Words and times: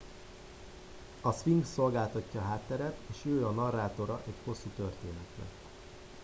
a 1.21 1.31
szfinx 1.31 1.73
szolgáltatja 1.73 2.39
a 2.39 2.43
hátteret 2.43 2.97
és 3.09 3.17
ő 3.25 3.45
a 3.45 3.51
narrátora 3.51 4.21
egy 4.27 4.33
hosszú 4.43 4.69
történetnek 4.75 5.49